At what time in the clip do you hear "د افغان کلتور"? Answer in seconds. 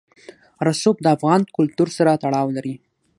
1.01-1.89